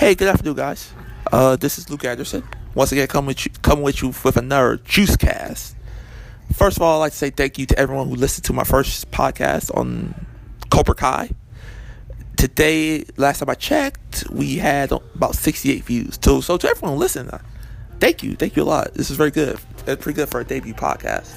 Hey, 0.00 0.14
good 0.14 0.28
afternoon, 0.28 0.54
guys. 0.54 0.94
Uh, 1.30 1.56
this 1.56 1.76
is 1.76 1.90
Luke 1.90 2.06
Anderson. 2.06 2.42
Once 2.74 2.90
again, 2.90 3.06
coming 3.06 3.26
with 3.26 3.44
you, 3.44 3.52
coming 3.60 3.84
with 3.84 4.00
you 4.00 4.14
with 4.24 4.38
another 4.38 4.78
Juice 4.78 5.14
Cast. 5.14 5.76
First 6.54 6.78
of 6.78 6.82
all, 6.82 6.96
I'd 6.96 7.00
like 7.00 7.12
to 7.12 7.18
say 7.18 7.28
thank 7.28 7.58
you 7.58 7.66
to 7.66 7.78
everyone 7.78 8.08
who 8.08 8.14
listened 8.14 8.46
to 8.46 8.54
my 8.54 8.64
first 8.64 9.10
podcast 9.10 9.76
on 9.76 10.14
Cobra 10.70 10.94
Kai. 10.94 11.32
Today, 12.38 13.04
last 13.18 13.40
time 13.40 13.50
I 13.50 13.54
checked, 13.54 14.24
we 14.30 14.56
had 14.56 14.90
about 14.90 15.34
68 15.34 15.84
views. 15.84 16.18
So, 16.24 16.40
so 16.40 16.56
to 16.56 16.66
everyone 16.66 16.98
listening, 16.98 17.28
uh, 17.28 17.42
thank 17.98 18.22
you, 18.22 18.36
thank 18.36 18.56
you 18.56 18.62
a 18.62 18.64
lot. 18.64 18.94
This 18.94 19.10
is 19.10 19.18
very 19.18 19.30
good. 19.30 19.60
It's 19.86 20.02
pretty 20.02 20.16
good 20.16 20.30
for 20.30 20.40
a 20.40 20.44
debut 20.44 20.72
podcast. 20.72 21.30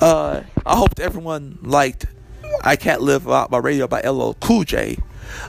Uh, 0.00 0.40
I 0.64 0.74
hope 0.74 0.98
everyone 0.98 1.58
liked 1.60 2.06
"I 2.64 2.76
Can't 2.76 3.02
Live 3.02 3.26
Without 3.26 3.50
My 3.50 3.58
Radio" 3.58 3.86
by 3.86 4.00
LL 4.00 4.32
Cool 4.40 4.64
J. 4.64 4.96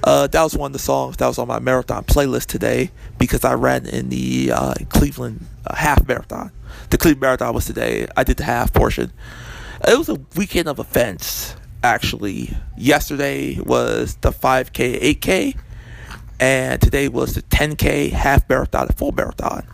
Uh, 0.03 0.27
that 0.27 0.43
was 0.43 0.55
one 0.55 0.69
of 0.69 0.73
the 0.73 0.79
songs 0.79 1.17
that 1.17 1.27
was 1.27 1.37
on 1.37 1.47
my 1.47 1.59
marathon 1.59 2.03
playlist 2.03 2.47
today 2.47 2.91
because 3.17 3.43
I 3.43 3.53
ran 3.53 3.85
in 3.85 4.09
the 4.09 4.51
uh, 4.53 4.73
Cleveland 4.89 5.45
uh, 5.65 5.75
half 5.75 6.07
marathon. 6.07 6.51
The 6.89 6.97
Cleveland 6.97 7.21
marathon 7.21 7.53
was 7.53 7.65
today. 7.65 8.07
I 8.17 8.23
did 8.23 8.37
the 8.37 8.43
half 8.43 8.73
portion. 8.73 9.11
It 9.87 9.97
was 9.97 10.09
a 10.09 10.19
weekend 10.35 10.67
of 10.67 10.79
events, 10.79 11.55
actually. 11.83 12.55
Yesterday 12.77 13.59
was 13.59 14.15
the 14.15 14.31
5K, 14.31 15.01
8K, 15.01 15.57
and 16.39 16.81
today 16.81 17.07
was 17.09 17.35
the 17.35 17.41
10K, 17.43 18.11
half 18.11 18.47
marathon, 18.49 18.87
full 18.89 19.11
marathon. 19.11 19.67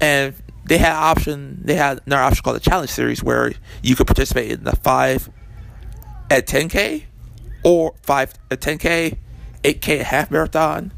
And 0.00 0.34
they 0.66 0.78
had 0.78 0.92
option. 0.92 1.60
They 1.64 1.74
had 1.74 2.00
another 2.06 2.22
option 2.22 2.42
called 2.42 2.56
the 2.56 2.60
Challenge 2.60 2.90
Series, 2.90 3.22
where 3.22 3.52
you 3.82 3.96
could 3.96 4.06
participate 4.06 4.50
in 4.52 4.64
the 4.64 4.76
five 4.76 5.28
at 6.30 6.46
10K 6.46 7.04
or 7.64 7.94
five 8.02 8.34
a 8.50 8.56
10k, 8.56 9.16
8k 9.62 10.00
a 10.00 10.04
half 10.04 10.30
marathon, 10.30 10.92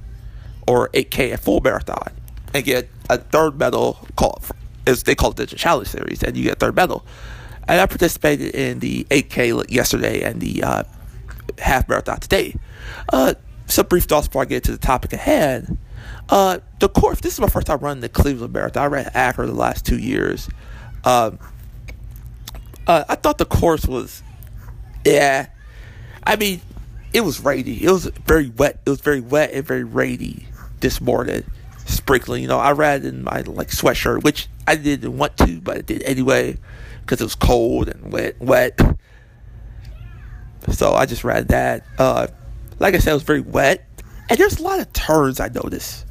or 0.67 0.89
8k 0.91 1.33
a 1.33 1.37
full 1.39 1.61
marathon, 1.61 2.13
and 2.55 2.65
get 2.65 2.89
a 3.09 3.19
third 3.19 3.59
medal 3.59 4.07
called 4.17 4.45
as 4.87 5.05
they 5.05 5.15
call 5.15 5.31
it 5.31 5.37
the 5.37 5.47
challenge 5.47 5.89
series, 5.89 6.23
and 6.23 6.37
you 6.37 6.45
get 6.45 6.55
a 6.55 6.57
third 6.57 6.77
medal. 6.77 7.05
And 7.69 7.81
I 7.81 7.87
participated 7.87 8.55
in 8.55 8.81
the 8.81 9.05
8k 9.05 9.71
yesterday 9.71 10.23
and 10.23 10.41
the 10.41 10.63
uh, 10.63 10.83
half 11.59 11.89
marathon 11.89 12.19
today. 12.21 12.57
Uh, 13.13 13.35
some 13.67 13.87
brief 13.87 14.05
thoughts 14.05 14.27
before 14.27 14.43
I 14.43 14.47
get 14.47 14.65
to 14.65 14.73
the 14.73 14.79
topic 14.79 15.13
at 15.13 15.21
hand. 15.21 15.79
Uh, 16.29 16.59
the 16.79 16.89
course. 16.89 17.21
This 17.21 17.35
is 17.35 17.41
my 17.41 17.49
first 17.49 17.67
time 17.67 17.79
running 17.79 18.01
the 18.01 18.09
Cleveland 18.09 18.53
Marathon. 18.53 18.83
I 18.83 18.87
ran 18.87 19.11
Akron 19.15 19.49
the 19.49 19.55
last 19.55 19.85
two 19.85 19.99
years. 19.99 20.49
Um, 21.05 21.39
uh, 22.87 23.05
I 23.09 23.15
thought 23.15 23.39
the 23.39 23.45
course 23.45 23.87
was, 23.87 24.23
yeah, 25.05 25.47
I 26.25 26.37
mean, 26.37 26.61
it 27.13 27.23
was 27.23 27.41
rainy. 27.41 27.83
It 27.83 27.91
was 27.91 28.07
very 28.07 28.49
wet. 28.51 28.81
It 28.85 28.91
was 28.91 29.01
very 29.01 29.21
wet 29.21 29.53
and 29.53 29.65
very 29.67 29.85
rainy 29.85 30.47
this 30.81 31.01
morning. 31.01 31.45
Sprinkling, 31.87 32.43
you 32.43 32.49
know, 32.49 32.59
I 32.59 32.73
ran 32.73 33.05
in 33.05 33.25
my 33.25 33.41
like 33.41 33.69
sweatshirt, 33.69 34.23
which 34.23 34.49
I 34.67 34.77
didn't 34.77 35.17
want 35.17 35.37
to, 35.39 35.61
but 35.61 35.79
I 35.79 35.81
did 35.81 36.03
anyway 36.03 36.57
because 37.01 37.21
it 37.21 37.25
was 37.25 37.35
cold 37.35 37.89
and 37.89 38.13
wet, 38.13 38.41
wet. 38.41 38.79
So 40.71 40.93
I 40.93 41.07
just 41.07 41.25
ran 41.25 41.47
that. 41.49 41.85
Uh, 41.99 42.29
like 42.79 42.95
I 42.95 42.99
said, 42.99 43.11
it 43.11 43.15
was 43.15 43.23
very 43.25 43.41
wet, 43.41 43.87
and 44.29 44.39
there's 44.39 44.61
a 44.61 44.63
lot 44.63 44.79
of 44.79 44.93
turns. 44.93 45.41
I 45.41 45.49
noticed. 45.49 46.07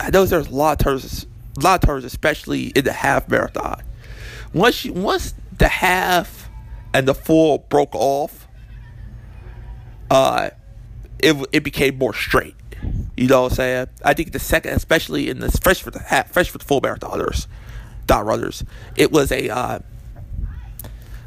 I 0.00 0.10
noticed 0.10 0.30
there's 0.30 0.48
a 0.48 0.54
lot 0.54 0.72
of 0.72 0.84
turns, 0.84 1.26
a 1.56 1.60
lot 1.60 1.82
of 1.82 1.86
turns, 1.86 2.04
especially 2.04 2.66
in 2.66 2.84
the 2.84 2.92
half 2.92 3.28
marathon. 3.28 3.82
Once 4.52 4.84
you, 4.84 4.92
once 4.92 5.34
the 5.56 5.68
half 5.68 6.50
and 6.92 7.08
the 7.08 7.14
full 7.14 7.58
broke 7.70 7.94
off, 7.94 8.47
uh, 10.10 10.50
it 11.18 11.36
it 11.52 11.64
became 11.64 11.98
more 11.98 12.14
straight. 12.14 12.54
You 13.16 13.26
know 13.26 13.42
what 13.42 13.52
I'm 13.52 13.56
saying? 13.56 13.86
I 14.04 14.14
think 14.14 14.32
the 14.32 14.38
second, 14.38 14.72
especially 14.74 15.28
in 15.28 15.40
the 15.40 15.50
fresh 15.50 15.82
for 15.82 15.90
the 15.90 15.98
half, 15.98 16.30
fresh 16.30 16.50
for 16.50 16.58
the 16.58 16.64
full 16.64 16.80
marathoners, 16.80 17.46
dot 18.06 18.24
runners, 18.24 18.64
it 18.96 19.10
was 19.10 19.32
a 19.32 19.48
uh, 19.48 19.80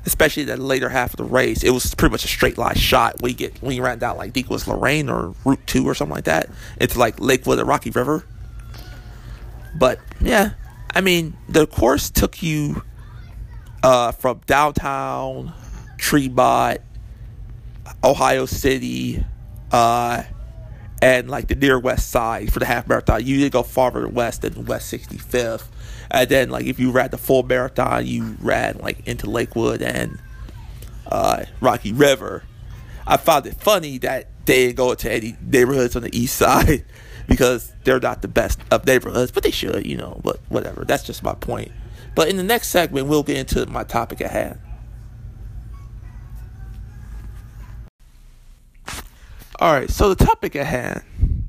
especially 0.06 0.44
the 0.44 0.58
later 0.58 0.90
half 0.90 1.14
of 1.14 1.18
the 1.18 1.24
race, 1.24 1.64
it 1.64 1.72
was 1.72 1.94
pretty 1.96 2.12
much 2.12 2.26
a 2.26 2.28
straight 2.28 2.58
line 2.58 2.76
shot. 2.76 3.22
We 3.22 3.34
get 3.34 3.62
when 3.62 3.76
you 3.76 3.84
ran 3.84 4.00
down 4.00 4.18
like 4.18 4.30
I 4.30 4.32
think 4.32 4.48
it 4.48 4.52
was 4.52 4.68
Lorain 4.68 5.10
or 5.10 5.36
Route 5.46 5.66
Two 5.66 5.88
or 5.88 5.94
something 5.94 6.16
like 6.16 6.26
that. 6.26 6.50
It's 6.80 6.96
like 6.96 7.20
Lakewood 7.20 7.60
and 7.60 7.68
Rocky 7.68 7.90
River. 7.90 8.26
But 9.78 10.00
yeah, 10.20 10.52
I 10.94 11.02
mean 11.02 11.38
the 11.50 11.68
course 11.68 12.10
took 12.10 12.42
you 12.42 12.84
uh, 13.84 14.12
from 14.12 14.42
downtown 14.48 15.54
Tremont 15.98 16.80
Ohio 18.04 18.46
City, 18.46 19.24
uh, 19.72 20.24
and 21.02 21.30
like 21.30 21.48
the 21.48 21.56
near 21.56 21.80
west 21.80 22.12
side 22.12 22.54
for 22.54 22.60
the 22.60 22.66
half 22.66 22.88
marathon. 22.88 23.26
You 23.26 23.40
did 23.40 23.52
go 23.52 23.64
farther 23.64 24.08
west 24.08 24.44
than 24.44 24.66
West 24.66 24.94
65th. 24.94 25.68
And 26.12 26.30
then, 26.30 26.50
like, 26.50 26.66
if 26.66 26.80
you 26.80 26.92
ran 26.92 27.10
the 27.10 27.18
full 27.18 27.44
marathon, 27.44 28.06
you 28.06 28.36
ran 28.40 28.78
like 28.80 29.08
into 29.08 29.30
Lakewood 29.30 29.82
and 29.82 30.20
uh, 31.08 31.46
Rocky 31.60 31.94
River. 31.94 32.44
I 33.08 33.18
found 33.18 33.46
it 33.48 33.56
funny 33.56 33.98
that 34.00 34.28
they 34.46 34.68
didn't 34.68 34.78
go 34.78 34.94
to 34.94 35.12
any 35.12 35.36
neighborhoods 35.42 35.96
on 35.96 36.04
the 36.04 36.18
east 36.18 36.36
side 36.38 36.86
because 37.28 37.74
they're 37.84 38.00
not 38.00 38.22
the 38.22 38.28
best 38.28 38.60
of 38.70 38.86
neighborhoods, 38.86 39.32
but 39.32 39.44
they 39.44 39.52
should, 39.52 39.86
you 39.86 39.98
know. 39.98 40.20
But 40.24 40.40
whatever, 40.50 40.84
that's 40.86 41.04
just 41.04 41.24
my 41.24 41.34
point. 41.34 41.72
But 42.14 42.28
in 42.28 42.38
the 42.38 42.44
next 42.44 42.68
segment, 42.68 43.08
we'll 43.08 43.24
get 43.24 43.38
into 43.38 43.66
my 43.68 43.84
topic 43.84 44.22
at 44.22 44.32
hand. 44.32 44.60
All 49.62 49.72
right, 49.72 49.92
so 49.92 50.12
the 50.12 50.26
topic 50.26 50.56
at 50.56 50.66
hand 50.66 51.48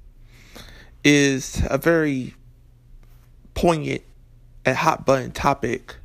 is 1.03 1.63
a 1.71 1.79
very 1.79 2.35
poignant 3.55 4.03
and 4.67 4.77
hot 4.77 5.07
button 5.07 5.31
topic 5.31 5.97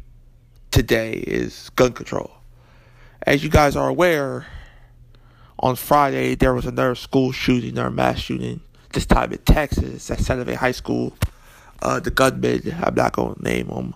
today 0.71 1.15
is 1.15 1.69
gun 1.71 1.91
control. 1.91 2.31
As 3.23 3.43
you 3.43 3.49
guys 3.49 3.75
are 3.75 3.89
aware, 3.89 4.45
on 5.59 5.75
Friday 5.75 6.35
there 6.35 6.53
was 6.53 6.65
another 6.65 6.95
school 6.95 7.33
shooting, 7.33 7.71
another 7.71 7.91
mass 7.91 8.19
shooting, 8.19 8.61
this 8.93 9.05
time 9.05 9.33
in 9.33 9.39
Texas 9.39 10.09
at 10.09 10.21
Santa 10.21 10.45
Fe 10.45 10.53
High 10.53 10.71
School. 10.71 11.13
Uh, 11.81 11.99
the 11.99 12.09
gunman, 12.09 12.73
I'm 12.81 12.95
not 12.95 13.11
going 13.11 13.35
to 13.35 13.43
name 13.43 13.67
him, 13.67 13.93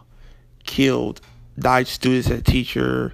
killed 0.65 1.21
nine 1.55 1.85
students 1.85 2.27
and 2.27 2.39
a 2.39 2.43
teacher, 2.43 3.13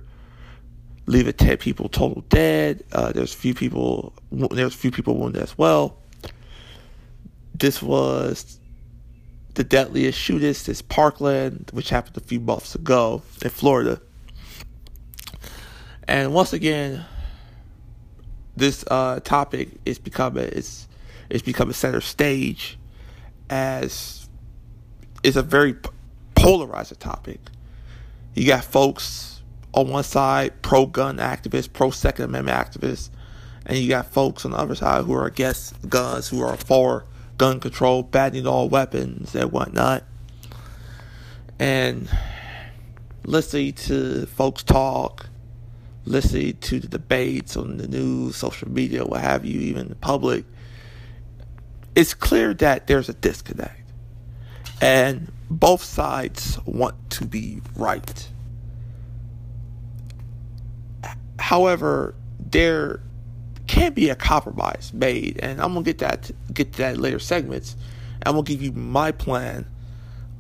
leaving 1.08 1.34
10 1.34 1.58
people 1.58 1.90
total 1.90 2.22
dead. 2.30 2.84
Uh, 2.92 3.12
there's 3.12 3.34
a 3.34 3.38
few 3.38 3.54
people, 3.54 4.14
there's 4.32 4.76
a 4.76 4.78
few 4.78 4.92
people 4.92 5.18
wounded 5.18 5.42
as 5.42 5.58
well. 5.58 5.98
This 7.56 7.82
was 7.82 8.60
the 9.56 9.64
deadliest 9.64 10.20
shooting 10.20 10.54
since 10.54 10.82
Parkland, 10.84 11.72
which 11.74 11.90
happened 11.90 12.18
a 12.18 12.20
few 12.20 12.40
months 12.40 12.76
ago 12.76 13.24
in 13.42 13.50
Florida. 13.50 14.00
And 16.08 16.34
once 16.34 16.54
again, 16.54 17.04
this 18.56 18.84
uh, 18.90 19.20
topic 19.22 19.70
is 19.86 20.00
becoming 20.00 20.44
it's 20.44 20.88
it's 21.30 21.44
becoming 21.44 21.74
center 21.74 22.02
stage 22.02 22.78
as 23.50 24.30
it's 25.24 25.36
a 25.36 25.42
very 25.42 25.76
polarizing 26.36 26.98
topic. 26.98 27.40
You 28.36 28.48
got 28.48 28.64
folks 28.64 29.37
on 29.74 29.90
one 29.90 30.04
side 30.04 30.62
pro 30.62 30.86
gun 30.86 31.18
activists, 31.18 31.72
pro 31.72 31.92
Second 31.92 32.26
Amendment 32.26 32.58
activists, 32.58 33.10
and 33.66 33.78
you 33.78 33.90
got 33.90 34.08
folks 34.08 34.46
on 34.46 34.52
the 34.52 34.58
other 34.58 34.76
side 34.76 35.06
who 35.06 35.14
are 35.14 35.26
against 35.26 35.90
guns, 35.90 36.30
who 36.30 36.42
are 36.42 36.58
for 36.58 37.06
gun 37.38 37.60
control, 37.60 38.04
banning 38.04 38.48
all 38.48 38.70
weapons 38.70 39.36
and 39.36 39.52
whatnot. 39.52 40.04
And 41.60 42.10
listening 43.26 43.74
to 43.74 44.26
folks 44.26 44.64
talk, 44.64 45.30
listening 46.06 46.58
to 46.58 46.80
the 46.80 46.88
debates 46.88 47.58
on 47.58 47.78
the 47.78 47.88
news, 47.88 48.36
social 48.36 48.70
media, 48.70 49.06
what 49.06 49.22
have 49.22 49.46
you, 49.46 49.60
even 49.60 49.90
the 49.90 49.96
public, 49.96 50.46
it's 51.96 52.14
clear 52.14 52.54
that 52.56 52.88
there's 52.88 53.10
a 53.10 53.14
disconnect. 53.14 53.92
And 54.82 55.32
both 55.50 55.84
sides 55.84 56.60
want 56.66 57.10
to 57.12 57.26
be 57.26 57.62
right. 57.76 58.30
However, 61.48 62.14
there 62.40 63.00
can 63.68 63.94
be 63.94 64.10
a 64.10 64.16
compromise 64.16 64.92
made, 64.94 65.40
and 65.42 65.62
I'm 65.62 65.72
gonna 65.72 65.84
get 65.84 66.00
that 66.00 66.30
get 66.54 66.74
to 66.74 66.78
that 66.80 66.98
later 66.98 67.20
segments. 67.20 67.78
I'm 68.26 68.34
gonna 68.34 68.44
give 68.44 68.62
you 68.62 68.74
my 68.74 69.14
plan 69.14 69.66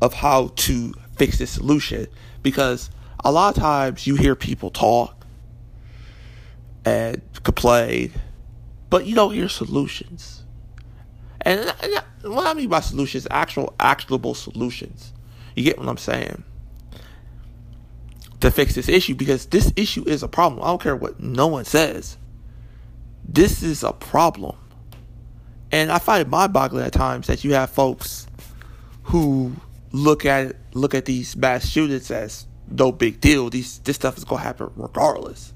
of 0.01 0.13
how 0.13 0.49
to 0.67 0.93
fix 1.15 1.37
this 1.37 1.49
solution 1.49 2.07
because 2.43 2.89
a 3.23 3.31
lot 3.31 3.55
of 3.55 3.63
times 3.63 4.05
you 4.05 4.17
hear 4.17 4.35
people 4.35 4.69
talk 4.69 5.25
and 6.83 7.21
complain, 7.41 8.11
but 8.89 9.05
you 9.05 9.15
don't 9.15 9.33
hear 9.33 9.47
solutions. 9.47 10.43
And, 11.39 11.73
and 11.83 12.03
what 12.23 12.47
I 12.47 12.53
mean 12.53 12.67
by 12.67 12.81
solutions, 12.81 13.25
actual 13.31 13.73
actionable 13.79 14.33
solutions. 14.33 15.13
You 15.55 15.63
get 15.63 15.79
what 15.79 15.87
I'm 15.87 15.95
saying? 15.95 16.43
To 18.39 18.51
fix 18.51 18.75
this 18.75 18.87
issue 18.87 19.15
because 19.15 19.47
this 19.47 19.71
issue 19.75 20.03
is 20.07 20.23
a 20.23 20.27
problem. 20.27 20.61
I 20.63 20.67
don't 20.67 20.81
care 20.81 20.95
what 20.95 21.19
no 21.19 21.47
one 21.47 21.65
says. 21.65 22.17
This 23.27 23.63
is 23.63 23.83
a 23.83 23.93
problem. 23.93 24.55
And 25.71 25.91
I 25.91 25.99
find 25.99 26.21
it 26.21 26.29
mind-boggling 26.29 26.85
at 26.85 26.93
times 26.93 27.27
that 27.27 27.43
you 27.43 27.53
have 27.53 27.69
folks 27.69 28.27
who 29.03 29.53
look 29.91 30.25
at 30.25 30.55
look 30.73 30.93
at 30.93 31.05
these 31.05 31.35
mass 31.35 31.65
shootings 31.65 32.11
as 32.11 32.45
no 32.69 32.91
big 32.91 33.19
deal. 33.19 33.49
These 33.49 33.79
this 33.79 33.95
stuff 33.95 34.17
is 34.17 34.23
gonna 34.23 34.41
happen 34.41 34.69
regardless. 34.75 35.53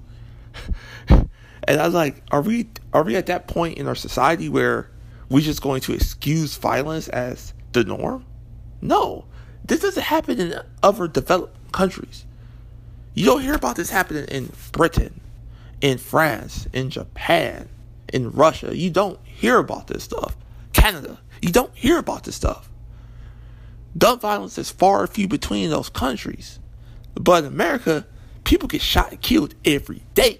and 1.08 1.30
I 1.68 1.86
was 1.86 1.94
like, 1.94 2.24
are 2.32 2.42
we 2.42 2.70
are 2.94 3.04
we 3.04 3.16
at 3.16 3.28
that 3.28 3.48
point 3.48 3.78
in 3.78 3.88
our 3.88 3.96
society 3.96 4.50
where 4.50 4.90
we're 5.30 5.42
just 5.42 5.62
going 5.62 5.82
to 5.82 5.94
excuse 5.94 6.58
violence 6.58 7.08
as 7.08 7.54
the 7.72 7.84
norm? 7.84 8.26
No. 8.82 9.26
This 9.64 9.80
doesn't 9.80 10.04
happen 10.04 10.40
in 10.40 10.60
other 10.84 11.08
developed 11.08 11.72
countries. 11.72 12.26
You 13.14 13.26
don't 13.26 13.42
hear 13.42 13.56
about 13.56 13.76
this 13.76 13.90
happening 13.90 14.26
in 14.26 14.52
Britain, 14.72 15.20
in 15.82 15.98
France, 15.98 16.68
in 16.74 16.90
Japan, 16.90 17.68
in 18.12 18.32
Russia. 18.32 18.76
You 18.76 18.90
don't 18.90 19.20
hear 19.26 19.58
about 19.58 19.88
this 19.88 20.04
stuff. 20.04 20.36
Canada, 20.74 21.20
you 21.42 21.52
don't 21.52 21.76
hear 21.76 21.98
about 21.98 22.24
this 22.24 22.36
stuff. 22.36 22.70
Gun 23.98 24.20
violence 24.20 24.58
is 24.58 24.72
far 24.72 25.06
few 25.08 25.28
between 25.28 25.70
those 25.70 25.90
countries. 25.90 26.60
But 27.16 27.44
in 27.44 27.52
America, 27.52 28.08
people 28.46 28.70
get 28.70 28.82
shot 28.82 29.12
and 29.12 29.22
killed 29.22 29.56
every 29.66 30.04
day. 30.14 30.40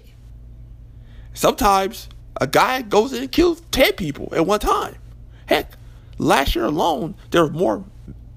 Sometimes 1.34 2.08
a 2.40 2.46
guy 2.46 2.82
goes 2.82 3.12
in 3.12 3.22
and 3.22 3.32
kills 3.32 3.60
10 3.72 3.92
people 3.94 4.32
at 4.34 4.46
one 4.46 4.60
time. 4.60 4.96
Heck, 5.46 5.72
last 6.18 6.54
year 6.54 6.64
alone, 6.64 7.14
there 7.30 7.44
were 7.44 7.50
more 7.50 7.84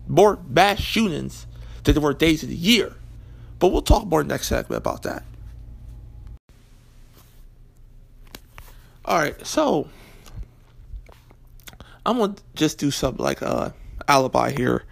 more 0.08 0.38
mass 0.48 0.80
shootings 0.80 1.48
than 1.84 1.96
there 1.96 2.02
were 2.02 2.14
days 2.14 2.44
of 2.44 2.50
the 2.50 2.56
year. 2.56 2.96
But 3.60 3.70
we'll 3.70 3.82
talk 3.82 4.06
more 4.06 4.24
next 4.24 4.48
segment 4.48 4.78
about 4.78 5.04
that. 5.04 5.24
All 9.06 9.18
right, 9.20 9.46
so 9.46 9.88
I'm 12.06 12.18
gonna 12.18 12.36
just 12.56 12.80
do 12.80 12.92
some 12.92 13.18
like 13.18 13.42
uh 13.42 13.70
alibi 14.08 14.52
here. 14.52 14.84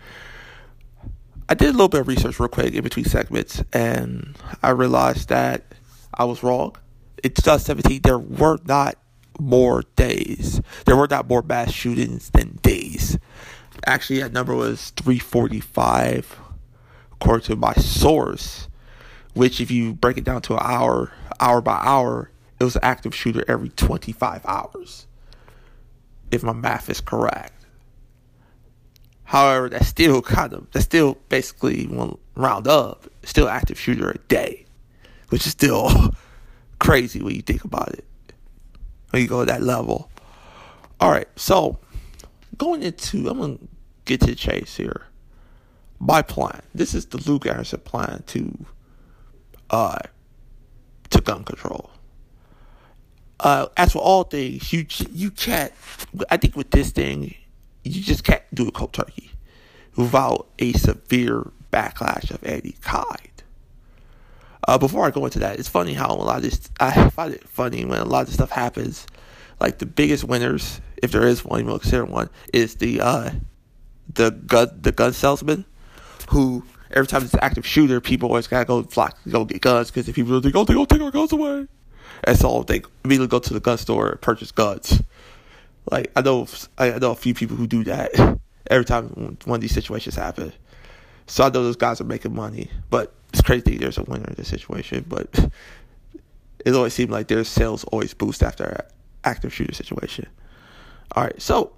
I 1.50 1.56
did 1.56 1.70
a 1.70 1.72
little 1.72 1.90
bit 1.90 2.02
of 2.02 2.08
research 2.08 2.40
real 2.40 2.48
quick 2.48 2.74
in 2.74 2.84
between 2.84 3.06
segments, 3.06 3.64
and 3.74 4.38
I 4.62 4.70
realized 4.70 5.30
that 5.30 5.64
I 6.14 6.24
was 6.26 6.42
wrong. 6.42 6.76
In 7.24 7.32
2017, 7.32 8.02
there 8.04 8.20
were 8.20 8.60
not 8.66 8.98
more 9.40 9.84
days. 9.96 10.62
There 10.86 10.96
were 10.96 11.08
not 11.08 11.28
more 11.28 11.42
mass 11.42 11.72
shootings 11.72 12.30
than 12.30 12.60
days. 12.62 13.18
Actually, 13.86 14.22
that 14.22 14.32
number 14.32 14.56
was 14.56 14.92
345, 14.92 16.40
according 17.14 17.46
to 17.46 17.56
my 17.56 17.74
source. 17.74 18.68
Which, 19.34 19.60
if 19.60 19.72
you 19.72 19.94
break 19.94 20.18
it 20.18 20.24
down 20.24 20.42
to 20.44 20.54
an 20.54 20.62
hour, 20.62 21.12
hour 21.40 21.62
by 21.62 21.80
hour, 21.82 22.30
it 22.60 22.64
was 22.64 22.76
an 22.76 22.84
active 22.84 23.16
shooter 23.16 23.44
every 23.48 23.70
25 23.70 24.46
hours. 24.46 25.08
If 26.32 26.44
my 26.44 26.54
math 26.54 26.90
is 26.90 27.02
correct. 27.02 27.54
However, 29.24 29.70
that's 29.70 29.88
still 29.88 30.22
kind 30.38 30.54
of 30.54 30.70
that's 30.72 30.86
still 30.86 31.18
basically 31.30 31.86
one 31.88 32.18
round 32.36 32.68
up, 32.68 33.08
still 33.24 33.50
active 33.50 33.80
shooter 33.80 34.12
a 34.12 34.18
day, 34.28 34.66
which 35.30 35.46
is 35.46 35.52
still 35.52 36.14
crazy 36.80 37.22
when 37.22 37.36
you 37.36 37.42
think 37.42 37.64
about 37.64 37.90
it. 37.94 38.06
When 39.10 39.22
you 39.22 39.28
go 39.28 39.44
to 39.44 39.52
that 39.52 39.64
level. 39.64 40.10
All 41.00 41.12
right, 41.12 41.28
so 41.36 41.80
going 42.58 42.84
into 42.84 43.28
I'm 43.28 43.40
gonna 43.40 43.58
get 44.06 44.22
to 44.22 44.28
the 44.28 44.36
chase 44.36 44.78
here. 44.78 45.08
My 46.06 46.22
plan. 46.22 46.62
This 46.76 46.94
is 46.94 47.06
the 47.06 47.18
Luke 47.18 47.46
Anderson 47.46 47.80
plan 47.80 48.24
to 48.28 48.66
uh 49.70 50.00
to 51.12 51.22
gun 51.22 51.46
control. 51.46 51.92
Uh, 53.40 53.68
as 53.78 53.94
for 53.94 54.00
all 54.00 54.24
things, 54.24 54.74
you 54.74 54.86
you 55.14 55.32
can't. 55.32 55.72
I 56.30 56.36
think 56.36 56.58
with 56.58 56.72
this 56.72 56.92
thing, 56.92 57.34
you 57.86 58.02
just 58.02 58.26
can't 58.26 58.44
do 58.54 58.68
a 58.68 58.72
cold 58.72 58.92
turkey 58.92 59.32
without 59.96 60.48
a 60.60 60.74
severe 60.74 61.50
backlash 61.72 62.32
of 62.32 62.44
any 62.44 62.74
kind. 62.82 63.32
Uh, 64.68 64.78
before 64.78 65.06
I 65.06 65.12
go 65.12 65.24
into 65.26 65.40
that, 65.40 65.58
it's 65.58 65.70
funny 65.70 65.94
how 65.94 66.08
a 66.08 66.16
lot 66.16 66.38
of 66.38 66.44
this, 66.44 66.70
I 66.80 67.10
find 67.10 67.34
it 67.34 67.48
funny 67.48 67.84
when 67.84 68.00
a 68.00 68.06
lot 68.06 68.22
of 68.22 68.28
this 68.28 68.36
stuff 68.36 68.52
happens. 68.52 69.06
Like 69.60 69.80
the 69.80 69.86
biggest 69.86 70.24
winners, 70.24 70.82
if 71.02 71.12
there 71.12 71.28
is 71.28 71.46
one, 71.46 71.66
you 71.66 71.80
consider 71.80 72.06
one, 72.06 72.30
is 72.54 72.76
the 72.76 73.00
uh, 73.00 73.32
the 74.14 74.32
gun 74.32 74.70
the 74.82 74.92
gun 74.92 75.14
salesman, 75.14 75.66
who 76.34 76.64
every 76.92 77.08
time 77.08 77.24
it's 77.24 77.34
an 77.34 77.40
active 77.42 77.66
shooter, 77.66 78.02
people 78.02 78.30
always 78.30 78.48
gotta 78.48 78.66
go 78.66 78.84
flock 78.84 79.18
go 79.30 79.46
get 79.46 79.62
guns 79.62 79.90
because 79.90 80.10
if 80.10 80.16
people 80.16 80.40
think, 80.42 80.56
oh, 80.56 80.66
they 80.66 80.74
gonna 80.74 80.86
take 80.86 81.02
our 81.02 81.12
guns 81.12 81.32
away, 81.32 81.68
and 82.24 82.38
so 82.38 82.64
they 82.64 82.82
immediately 83.06 83.28
go 83.28 83.40
to 83.40 83.54
the 83.54 83.60
gun 83.60 83.78
store 83.78 84.10
and 84.10 84.22
purchase 84.22 84.52
guns. 84.52 85.02
Like 85.90 86.12
I 86.16 86.22
know, 86.22 86.48
I 86.78 86.98
know 87.00 87.12
a 87.12 87.16
few 87.16 87.34
people 87.34 87.56
who 87.56 87.68
do 87.68 87.84
that 87.86 88.40
every 88.70 88.86
time 88.86 89.38
one 89.46 89.58
of 89.58 89.62
these 89.62 89.74
situations 89.74 90.16
happen. 90.16 90.52
So 91.28 91.44
I 91.44 91.48
know 91.48 91.64
those 91.64 91.76
guys 91.76 92.02
are 92.02 92.06
making 92.06 92.36
money, 92.36 92.70
but 92.90 93.14
it's 93.32 93.42
crazy. 93.42 93.78
There's 93.78 93.98
a 93.98 94.04
winner 94.04 94.26
in 94.28 94.36
this 94.36 94.48
situation, 94.48 95.06
but 95.08 95.50
it 96.66 96.74
always 96.74 96.94
seems 96.94 97.12
like 97.12 97.28
their 97.28 97.44
sales 97.44 97.84
always 97.86 98.14
boost 98.14 98.44
after 98.44 98.64
an 98.64 98.86
active 99.24 99.54
shooter 99.54 99.74
situation. 99.74 100.28
All 101.16 101.24
right, 101.24 101.42
so 101.42 101.74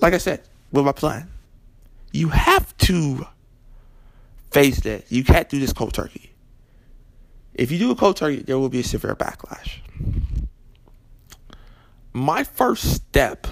like 0.00 0.14
I 0.14 0.18
said, 0.18 0.42
with 0.72 0.84
my 0.84 0.92
plan, 0.92 1.28
you 2.16 2.28
have 2.28 2.76
to 2.78 3.26
face 4.50 4.80
that. 4.80 5.10
You 5.10 5.24
can't 5.24 5.48
do 5.48 5.60
this 5.60 5.72
cold 5.72 5.94
turkey. 5.94 6.32
If 7.54 7.70
you 7.70 7.78
do 7.78 7.90
a 7.90 7.96
cold 7.96 8.16
turkey, 8.16 8.42
there 8.42 8.58
will 8.58 8.68
be 8.68 8.80
a 8.80 8.84
severe 8.84 9.14
backlash 9.14 9.80
my 12.16 12.42
first 12.44 12.94
step 12.94 13.46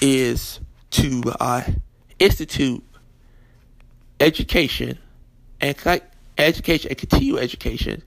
is 0.00 0.58
to 0.88 1.22
uh, 1.38 1.62
institute 2.18 2.82
education 4.18 4.98
and 5.60 5.76
education 6.38 6.88
and 6.88 6.96
continue 6.96 7.36
education 7.36 8.02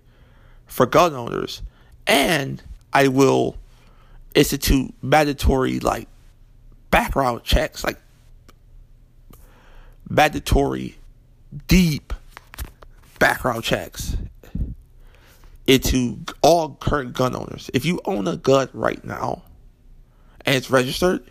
for 0.65 0.87
gun 0.87 1.13
owners, 1.13 1.61
and 2.07 2.63
I 2.91 3.07
will 3.07 3.55
institute 4.33 4.95
mandatory 5.03 5.79
like 5.79 6.07
background 6.89 7.43
checks, 7.43 7.83
like 7.83 8.01
mandatory 10.09 10.97
deep 11.67 12.13
background 13.19 13.63
checks 13.63 14.17
into 15.67 16.19
all 16.41 16.75
current 16.75 17.13
gun 17.13 17.35
owners. 17.35 17.69
If 17.73 17.85
you 17.85 18.01
own 18.05 18.27
a 18.27 18.35
gun 18.35 18.69
right 18.73 19.03
now 19.03 19.43
and 20.45 20.55
it's 20.55 20.69
registered, 20.69 21.23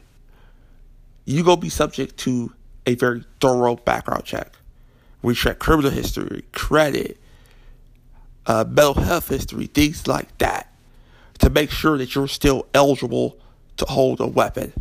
you 1.25 1.45
go 1.45 1.57
be 1.57 1.69
subject 1.69 2.17
to 2.19 2.53
a 2.87 2.95
very 2.95 3.25
thorough 3.41 3.77
background 3.77 4.25
check. 4.25 4.53
We 5.23 5.35
check 5.35 5.59
criminal 5.59 5.91
history, 5.91 6.45
credit, 6.53 7.19
uh, 8.47 8.65
mental 8.67 8.95
health 8.95 9.29
history, 9.29 9.67
things 9.67 10.09
like 10.09 10.37
that, 10.39 10.75
to 11.39 11.51
make 11.51 11.71
sure 11.71 11.97
that 11.99 12.15
you're 12.15 12.27
still 12.27 12.67
eligible 12.75 13.39
to 13.77 13.85
hold 13.85 14.21
a 14.21 14.27
weapon. 14.27 14.73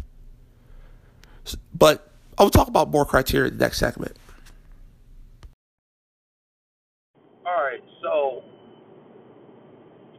But 1.73 2.10
I'll 2.41 2.49
talk 2.49 2.67
about 2.67 2.89
more 2.89 3.05
criteria 3.05 3.51
in 3.51 3.59
the 3.59 3.63
next 3.63 3.77
segment. 3.77 4.17
All 7.45 7.53
right, 7.53 7.83
so 8.01 8.41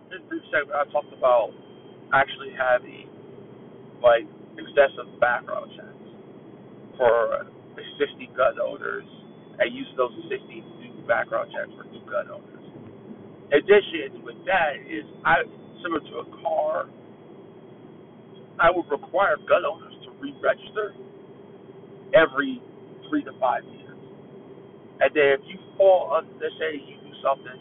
this 0.09 0.23
brief 0.29 0.43
segment, 0.55 0.71
I 0.71 0.87
talked 0.93 1.13
about 1.13 1.51
actually 2.15 2.55
having 2.55 3.11
like 4.01 4.23
excessive 4.55 5.19
background 5.19 5.73
checks 5.75 6.07
for 6.97 7.51
60 7.99 8.31
gun 8.39 8.55
owners 8.63 9.03
and 9.59 9.75
use 9.75 9.91
those 9.97 10.15
60 10.31 10.47
new 10.79 11.03
background 11.09 11.51
checks 11.51 11.75
for 11.75 11.91
new 11.91 12.07
gun 12.07 12.31
owners. 12.31 12.67
In 13.51 13.59
addition 13.59 14.23
with 14.23 14.39
that 14.47 14.79
is 14.87 15.03
I 15.27 15.43
similar 15.83 16.07
to 16.07 16.15
a 16.23 16.27
car, 16.39 16.87
I 18.63 18.71
would 18.71 18.87
require 18.87 19.35
gun 19.43 19.67
owners 19.67 19.95
to 20.07 20.11
re-register 20.23 20.95
every 22.15 22.61
three 23.09 23.25
to 23.25 23.33
five 23.41 23.65
years. 23.65 23.99
And 25.01 25.11
then 25.15 25.41
if 25.41 25.43
you 25.49 25.59
fall 25.77 26.15
under, 26.15 26.33
let's 26.39 26.55
say 26.61 26.79
you 26.79 26.97
do 27.03 27.13
something 27.21 27.59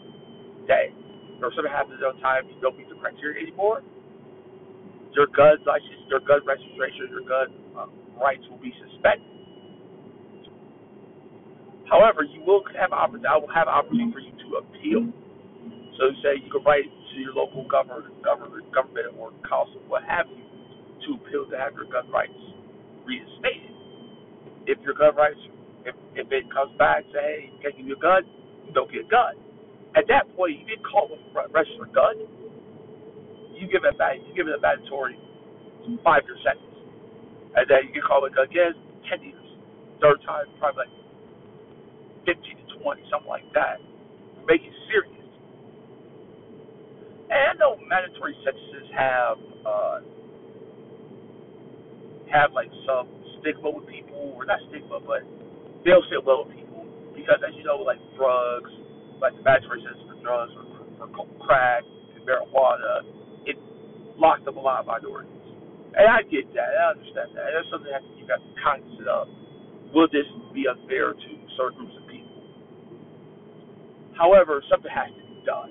that 0.68 0.94
or 1.42 1.50
something 1.58 1.74
happens 1.74 1.98
a 1.98 2.14
time 2.22 2.46
you 2.46 2.54
don't 2.62 2.78
meet 2.78 2.88
the 2.88 2.94
criteria 2.94 3.42
anymore, 3.42 3.82
your 5.12 5.26
gun 5.34 5.58
license, 5.66 6.06
your 6.08 6.20
gun 6.22 6.40
registration, 6.46 7.10
your 7.10 7.26
gun 7.26 7.50
uh, 7.74 7.90
rights 8.22 8.46
will 8.48 8.62
be 8.62 8.72
suspended. 8.78 9.26
However, 11.90 12.24
you 12.24 12.40
will 12.46 12.64
have 12.78 12.92
opportunity. 12.92 13.28
I 13.28 13.36
will 13.36 13.52
have 13.52 13.68
opportunity 13.68 14.12
for 14.12 14.22
you 14.22 14.32
to 14.32 14.48
appeal. 14.64 15.02
So 15.98 16.08
say 16.24 16.40
you 16.40 16.48
can 16.48 16.64
write 16.64 16.88
to 16.88 17.16
your 17.20 17.34
local 17.34 17.68
government, 17.68 18.08
government, 18.24 18.64
government 18.72 19.12
or 19.18 19.30
council, 19.44 19.82
what 19.88 20.02
have 20.08 20.26
you, 20.32 20.40
to 20.40 21.20
appeal 21.20 21.44
to 21.50 21.56
have 21.58 21.74
your 21.74 21.84
gun 21.92 22.08
rights 22.08 22.32
reinstated. 23.04 23.61
If 24.66 24.78
your 24.82 24.94
gun 24.94 25.14
rights, 25.16 25.40
if, 25.84 25.94
if 26.14 26.30
it 26.30 26.46
comes 26.52 26.72
back, 26.78 27.04
say, 27.12 27.20
hey, 27.20 27.50
you 27.50 27.58
can't 27.62 27.76
give 27.76 27.86
you 27.86 27.96
a 27.96 28.02
gun, 28.02 28.22
don't 28.74 28.90
get 28.90 29.06
a 29.06 29.10
gun. 29.10 29.34
At 29.96 30.08
that 30.08 30.30
point, 30.36 30.58
you 30.60 30.64
didn't 30.66 30.86
call 30.86 31.08
them 31.08 31.20
register 31.52 31.88
gun. 31.92 32.16
You 33.54 33.68
give 33.68 33.84
it 33.84 33.98
back. 33.98 34.16
You 34.26 34.34
give 34.34 34.48
it 34.48 34.56
a 34.56 34.60
mandatory 34.60 35.18
five 36.04 36.22
year 36.26 36.38
sentence. 36.42 36.72
And 37.54 37.68
then 37.68 37.88
you 37.88 37.94
get 37.94 38.04
caught 38.04 38.22
with 38.22 38.32
a 38.32 38.36
gun 38.36 38.48
again, 38.48 38.74
10 39.10 39.22
years. 39.22 39.46
Third 40.00 40.18
time, 40.26 40.46
probably 40.58 40.88
like 40.88 40.94
15 42.26 42.36
to 42.40 42.66
20, 42.82 43.02
something 43.10 43.28
like 43.28 43.46
that. 43.54 43.78
Make 44.48 44.62
it 44.62 44.74
serious. 44.88 45.22
And 47.30 47.40
I 47.40 47.52
know 47.58 47.76
mandatory 47.88 48.36
sentences 48.44 48.88
have 48.96 49.38
uh, 49.64 49.98
have 52.32 52.52
like 52.52 52.68
some 52.86 53.08
stigma 53.42 53.68
with 53.68 53.90
people, 53.90 54.32
or 54.38 54.46
not 54.46 54.62
stigma, 54.70 55.02
but 55.02 55.26
they'll 55.84 56.06
say 56.08 56.22
well 56.22 56.46
with 56.46 56.54
people 56.56 56.86
because, 57.12 57.42
as 57.42 57.52
you 57.58 57.66
know, 57.66 57.82
like 57.82 57.98
drugs, 58.16 58.70
like 59.20 59.34
the 59.36 59.42
mandatory 59.42 59.82
sentence 59.82 60.02
for 60.06 60.16
drugs 60.22 60.54
or 60.54 60.64
crack 61.42 61.82
and 62.14 62.22
marijuana, 62.24 63.02
it 63.44 63.58
locked 64.16 64.46
up 64.46 64.56
a 64.56 64.62
lot 64.62 64.80
of 64.80 64.86
minorities. 64.86 65.30
And 65.92 66.08
I 66.08 66.24
get 66.24 66.48
that, 66.56 66.72
I 66.72 66.96
understand 66.96 67.36
that. 67.36 67.52
That's 67.52 67.68
something 67.68 67.92
that 67.92 68.00
you 68.16 68.24
got 68.24 68.40
to 68.40 68.48
be 68.48 68.56
cognizant 68.62 69.08
of. 69.10 69.28
Will 69.92 70.08
this 70.08 70.24
be 70.56 70.64
unfair 70.64 71.12
to 71.12 71.30
certain 71.58 71.84
groups 71.84 71.92
of 72.00 72.08
people? 72.08 72.32
However, 74.16 74.64
something 74.70 74.88
has 74.88 75.12
to 75.12 75.22
be 75.28 75.42
done 75.44 75.68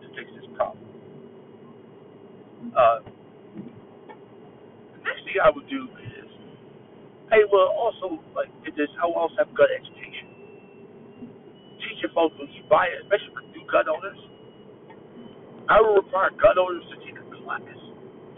to 0.00 0.06
fix 0.16 0.30
this 0.32 0.48
problem. 0.56 0.80
Uh, 2.72 2.98
the 4.96 5.00
next 5.04 5.20
thing 5.28 5.36
I 5.42 5.52
would 5.52 5.68
do 5.68 5.84
is, 7.36 7.44
hey, 7.44 7.52
well, 7.52 7.68
also, 7.76 8.16
like, 8.32 8.48
in 8.64 8.72
this, 8.76 8.88
I 8.96 9.04
also 9.04 9.36
have 9.38 9.52
gun 9.52 9.68
education. 9.68 10.32
Teaching 11.80 12.12
folks 12.16 12.34
when 12.40 12.48
you 12.52 12.64
buy 12.68 12.88
it, 12.88 13.04
especially 13.04 13.52
new 13.52 13.64
gun 13.68 13.88
owners, 13.88 14.18
I 15.68 15.80
will 15.80 16.00
require 16.00 16.30
gun 16.40 16.56
owners 16.56 16.84
to 16.88 16.96
take 17.04 17.18
a 17.18 17.26
class 17.44 17.62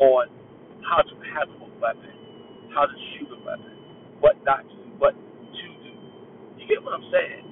on 0.00 0.26
how 0.82 1.02
to 1.02 1.14
handle 1.30 1.68
a 1.68 1.70
weapon, 1.80 2.14
how 2.74 2.86
to 2.86 2.96
shoot 3.14 3.30
a 3.30 3.40
weapon, 3.44 3.74
what 4.20 4.36
not 4.44 4.66
to 4.66 4.74
do, 4.74 4.88
what 4.98 5.14
to 5.14 5.66
do. 5.84 5.92
You 6.58 6.64
get 6.66 6.82
what 6.82 6.94
I'm 6.94 7.06
saying? 7.12 7.44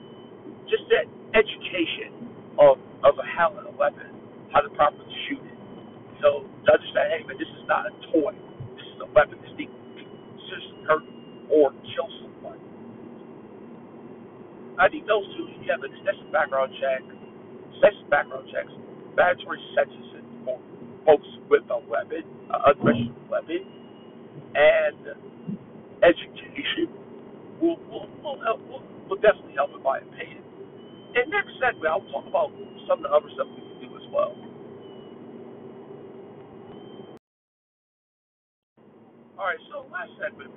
Just 0.67 0.89
that 0.91 1.07
education 1.37 2.17
of 2.59 2.79
of 3.05 3.19
a 3.21 3.27
handling 3.27 3.69
a 3.69 3.77
weapon, 3.77 4.09
how 4.53 4.61
to 4.65 4.71
properly 4.75 5.07
shoot 5.29 5.43
it. 5.45 5.59
So 6.23 6.49
to 6.49 6.69
understand, 6.73 7.07
hey 7.13 7.23
man, 7.29 7.37
this 7.39 7.49
is 7.49 7.65
not 7.69 7.87
a 7.87 7.93
toy. 8.11 8.35
This 8.79 8.89
is 8.97 8.99
a 9.05 9.09
weapon. 9.13 9.39
This 9.43 9.53
hurt 9.57 9.76
or 11.51 11.73
kill 11.95 12.09
someone. 12.23 12.61
I 14.79 14.89
think 14.89 15.07
those 15.07 15.25
two, 15.37 15.49
you 15.49 15.71
have 15.71 15.83
an 15.83 15.93
extensive 15.93 16.33
background 16.33 16.73
check, 16.81 17.03
extensive 17.73 18.09
background 18.11 18.49
checks, 18.53 18.73
mandatory 19.17 19.61
sentences 19.75 20.25
for 20.45 20.61
folks 21.07 21.29
with 21.49 21.65
a 21.71 21.79
weapon, 21.89 22.25
uh, 22.53 22.73
unregistered 22.73 23.29
weapon, 23.31 23.63
and 24.55 25.17
education 26.05 26.89
will 27.61 27.79
will 27.89 28.09
will, 28.23 28.41
help, 28.45 28.61
will, 28.69 28.83
will 29.09 29.21
definitely 29.23 29.55
help 29.57 29.73
in 29.75 29.83
my 29.83 29.99
opinion. 29.99 30.43
And 31.17 31.31
next 31.33 31.57
segment, 31.61 31.89
I'll 31.89 32.05
talk 32.13 32.27
about 32.29 32.53
some 32.89 33.01
of 33.01 33.05
the 33.05 33.13
other 33.13 33.31
stuff 33.35 33.49
we 33.57 33.63
can 33.65 33.89
do 33.89 33.97
as 33.97 34.07
well. 34.13 34.37
All 39.39 39.47
right, 39.47 39.61
so 39.73 39.85
last 39.93 40.13
segment, 40.21 40.53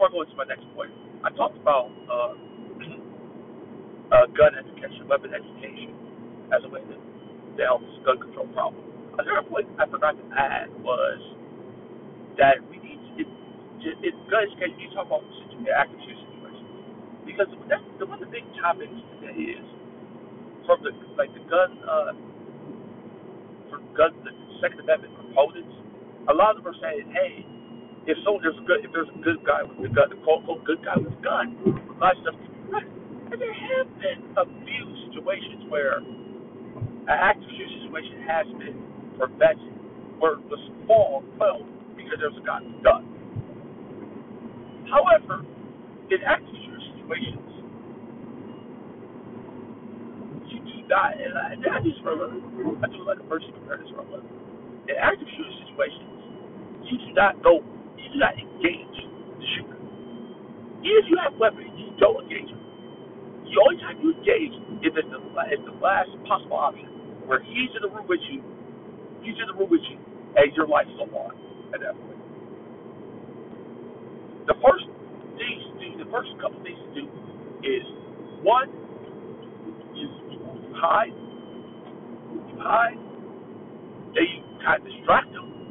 before 0.00 0.08
I 0.08 0.16
go 0.16 0.24
into 0.24 0.36
my 0.36 0.48
next 0.48 0.64
point, 0.72 0.88
I 1.20 1.28
talked 1.36 1.60
about 1.60 1.92
uh, 2.08 2.32
uh, 4.16 4.26
gun 4.32 4.56
education, 4.56 5.04
weapon 5.12 5.36
education, 5.36 5.92
as 6.56 6.64
a 6.64 6.72
way 6.72 6.80
to, 6.80 6.96
to 6.96 7.60
help 7.68 7.84
this 7.84 8.00
gun 8.08 8.16
control 8.16 8.48
problem. 8.56 8.80
Another 9.20 9.44
point 9.44 9.68
I 9.76 9.84
forgot 9.92 10.16
to 10.16 10.24
add 10.32 10.72
was 10.80 11.20
that 12.40 12.64
we 12.72 12.80
need 12.80 12.96
to, 12.96 13.28
it, 13.84 14.00
it, 14.00 14.14
gun 14.32 14.48
education, 14.48 14.80
you 14.80 14.88
talk 14.96 15.04
about 15.04 15.20
the 15.20 15.68
active 15.68 16.00
shooter 16.08 16.16
situations. 16.32 16.64
Because 17.28 17.52
that's 17.68 17.84
the, 18.00 18.08
one 18.08 18.24
of 18.24 18.24
the 18.24 18.32
big 18.32 18.48
topics 18.56 18.96
today 19.20 19.60
is 19.60 19.68
from 20.64 20.80
the 20.80 20.96
like 21.20 21.28
the 21.36 21.44
gun 21.44 21.76
uh, 21.84 22.16
for 23.68 23.84
gun 23.92 24.16
the 24.24 24.32
Second 24.64 24.80
Amendment 24.80 25.12
proponents 25.12 25.76
a 26.28 26.34
lot 26.36 26.56
of 26.56 26.62
them 26.62 26.72
are 26.72 26.78
saying, 26.84 27.08
hey, 27.16 27.46
if 28.06 28.16
so, 28.24 28.38
there's 28.40 28.56
a 28.56 28.64
good, 28.64 28.84
if 28.84 28.92
there's 28.92 29.10
a 29.12 29.20
good 29.20 29.44
guy 29.44 29.62
with 29.62 29.90
a 29.90 29.94
gun, 29.94 30.08
the 30.08 30.16
quote 30.24 30.40
unquote 30.40 30.64
good 30.64 30.80
guy 30.84 30.96
with 30.96 31.12
a 31.12 31.22
gun, 31.22 31.56
a 32.00 32.10
stuff. 32.22 32.36
And 33.30 33.38
there 33.38 33.54
have 33.54 33.86
been 34.00 34.20
a 34.36 34.44
few 34.66 34.84
situations 35.06 35.68
where 35.68 35.98
an 36.02 37.08
active 37.08 37.46
shooter 37.54 37.76
situation 37.86 38.22
has 38.26 38.46
been 38.58 38.76
prevented, 39.18 39.70
where 40.18 40.36
the 40.50 40.58
fall 40.86 41.22
fell 41.38 41.62
because 41.94 42.18
there's 42.18 42.36
a 42.36 42.44
guy 42.46 42.60
with 42.64 42.80
a 42.80 42.82
gun. 42.82 43.02
However, 44.90 45.46
in 46.10 46.18
active 46.26 46.56
shooter 46.66 46.82
situations, 46.98 47.46
you 50.50 50.58
do 50.58 50.76
not, 50.88 51.14
and 51.14 51.38
I, 51.38 51.54
I 51.54 51.78
just 51.84 52.02
remember, 52.02 52.34
I 52.82 52.90
do 52.90 53.06
like 53.06 53.20
a 53.20 53.28
person 53.30 53.52
compare 53.54 53.78
this 53.78 53.92
from 53.94 54.10
in 54.90 54.96
active 54.98 55.28
shooter 55.38 55.54
situations, 55.70 56.10
you 56.82 56.98
do 56.98 57.14
not 57.14 57.38
go, 57.42 57.62
you 58.10 58.14
do 58.14 58.18
not 58.18 58.34
engage 58.34 58.98
the 59.38 59.46
shooter. 59.56 59.78
If 60.82 61.06
you 61.08 61.18
have 61.22 61.38
weapons, 61.38 61.70
you 61.78 61.94
don't 62.00 62.24
engage 62.24 62.50
him. 62.50 62.60
The 63.26 63.56
only 63.62 63.78
time 63.82 63.98
you 64.02 64.14
engage 64.14 64.54
is 64.84 64.92
the, 64.94 65.04
is 65.54 65.62
the 65.66 65.76
last 65.82 66.10
possible 66.26 66.56
option, 66.56 66.86
where 67.26 67.42
he's 67.42 67.70
in 67.76 67.82
the 67.82 67.90
room 67.94 68.06
with 68.08 68.20
you, 68.30 68.42
he's 69.22 69.36
in 69.40 69.46
the 69.48 69.54
room 69.54 69.70
with 69.70 69.82
you, 69.90 69.98
and 70.36 70.54
your 70.56 70.68
life 70.68 70.86
is 70.88 70.98
on 71.00 71.10
line 71.12 71.38
at 71.74 71.80
that 71.80 71.94
point. 71.94 72.20
The 74.46 74.54
first 74.62 74.86
things 75.38 75.62
to 75.66 75.74
do, 75.80 76.04
the 76.04 76.10
first 76.10 76.30
couple 76.40 76.62
things 76.62 76.78
to 76.78 77.02
do 77.02 77.06
is 77.62 77.84
one, 78.42 78.70
you, 79.94 80.08
you 80.30 80.38
hide, 80.76 81.14
you 82.26 82.58
hide, 82.58 82.98
then 84.14 84.26
you 84.26 84.42
kind 84.64 84.82
of 84.82 84.88
distract 84.88 85.32
them. 85.32 85.64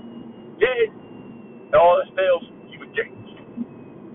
Then, 0.60 1.12
all 1.76 1.99
you. 2.24 2.40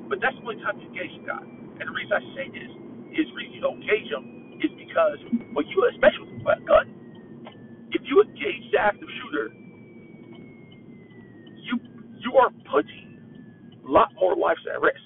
But 0.09 0.21
that's 0.21 0.37
the 0.37 0.43
only 0.45 0.63
time 0.63 0.81
you 0.81 0.89
engage 0.89 1.15
the 1.21 1.27
guy. 1.27 1.43
And 1.43 1.85
the 1.89 1.95
reason 1.95 2.13
I 2.13 2.23
say 2.37 2.47
this 2.53 2.71
is 3.17 3.27
the 3.31 3.35
reason 3.37 3.55
you 3.55 3.63
don't 3.63 3.81
engage 3.83 4.11
them 4.11 4.61
is 4.63 4.71
because 4.79 5.19
when 5.53 5.67
you, 5.69 5.79
especially 5.93 6.29
with 6.39 6.47
a 6.47 6.61
gun, 6.65 6.87
if 7.93 8.03
you 8.05 8.23
engage 8.23 8.71
the 8.73 8.79
active 8.81 9.09
shooter, 9.23 9.55
you 11.41 11.79
you 12.21 12.33
are 12.37 12.51
putting 12.71 13.21
a 13.87 13.91
lot 13.91 14.11
more 14.21 14.37
lives 14.37 14.61
at 14.73 14.81
risk. 14.81 15.01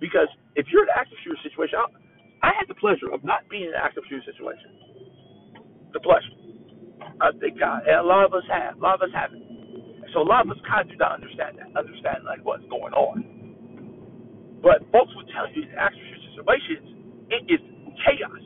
Because 0.00 0.28
if 0.56 0.66
you're 0.72 0.84
in 0.84 0.90
an 0.90 0.98
active 0.98 1.18
shooter 1.24 1.40
situation, 1.42 1.78
I, 1.78 2.48
I 2.48 2.52
had 2.58 2.68
the 2.68 2.74
pleasure 2.78 3.10
of 3.12 3.24
not 3.24 3.48
being 3.50 3.64
in 3.64 3.74
an 3.74 3.80
active 3.82 4.04
shooter 4.08 4.24
situation. 4.26 4.88
The 5.92 6.00
pleasure. 6.00 6.34
I 7.20 7.32
think 7.40 7.58
uh, 7.62 7.80
a 8.00 8.04
lot 8.04 8.26
of 8.26 8.34
us 8.34 8.44
have. 8.52 8.78
A 8.78 8.80
lot 8.80 8.96
of 8.96 9.02
us 9.02 9.14
haven't. 9.14 9.47
So 10.12 10.22
a 10.22 10.28
lot 10.28 10.46
of 10.46 10.52
us 10.52 10.58
kind 10.66 10.82
of 10.82 10.88
do 10.88 10.96
not 10.96 11.12
understand 11.20 11.58
that, 11.58 11.68
understand 11.78 12.24
like 12.24 12.44
what's 12.44 12.64
going 12.70 12.92
on. 12.94 13.24
But 14.62 14.82
folks 14.90 15.14
will 15.14 15.28
tell 15.30 15.46
you 15.52 15.62
in 15.62 15.74
actual 15.78 16.02
situations, 16.34 16.86
it 17.30 17.42
is 17.46 17.60
chaos, 18.02 18.44